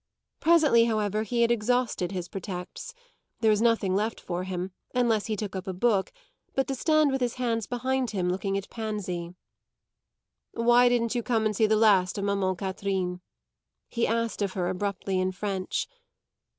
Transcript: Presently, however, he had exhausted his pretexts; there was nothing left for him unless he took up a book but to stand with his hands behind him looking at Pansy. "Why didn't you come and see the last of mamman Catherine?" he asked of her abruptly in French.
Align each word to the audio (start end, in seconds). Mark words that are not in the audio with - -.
Presently, 0.39 0.85
however, 0.85 1.21
he 1.21 1.43
had 1.43 1.51
exhausted 1.51 2.11
his 2.11 2.27
pretexts; 2.27 2.95
there 3.41 3.51
was 3.51 3.61
nothing 3.61 3.93
left 3.95 4.19
for 4.19 4.45
him 4.45 4.71
unless 4.95 5.27
he 5.27 5.35
took 5.35 5.55
up 5.55 5.67
a 5.67 5.73
book 5.75 6.11
but 6.55 6.65
to 6.69 6.73
stand 6.73 7.11
with 7.11 7.21
his 7.21 7.35
hands 7.35 7.67
behind 7.67 8.09
him 8.09 8.27
looking 8.27 8.57
at 8.57 8.71
Pansy. 8.71 9.35
"Why 10.55 10.89
didn't 10.89 11.13
you 11.13 11.21
come 11.21 11.45
and 11.45 11.55
see 11.55 11.67
the 11.67 11.75
last 11.75 12.17
of 12.17 12.23
mamman 12.23 12.55
Catherine?" 12.55 13.21
he 13.89 14.07
asked 14.07 14.41
of 14.41 14.53
her 14.53 14.69
abruptly 14.69 15.19
in 15.19 15.33
French. 15.33 15.87